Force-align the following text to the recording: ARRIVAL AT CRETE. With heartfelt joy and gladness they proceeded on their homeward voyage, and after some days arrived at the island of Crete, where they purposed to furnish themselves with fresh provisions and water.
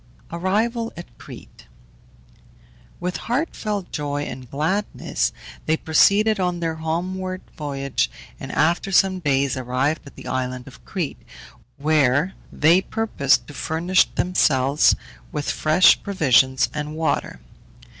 ARRIVAL 0.31 0.91
AT 0.97 1.15
CRETE. 1.19 1.67
With 2.99 3.17
heartfelt 3.17 3.91
joy 3.91 4.23
and 4.23 4.49
gladness 4.49 5.31
they 5.67 5.77
proceeded 5.77 6.39
on 6.39 6.59
their 6.59 6.77
homeward 6.77 7.41
voyage, 7.55 8.09
and 8.39 8.51
after 8.51 8.91
some 8.91 9.19
days 9.19 9.55
arrived 9.55 10.01
at 10.07 10.15
the 10.15 10.25
island 10.25 10.65
of 10.65 10.83
Crete, 10.85 11.21
where 11.77 12.33
they 12.51 12.81
purposed 12.81 13.45
to 13.45 13.53
furnish 13.53 14.05
themselves 14.15 14.95
with 15.31 15.51
fresh 15.51 16.01
provisions 16.01 16.67
and 16.73 16.95
water. 16.95 17.39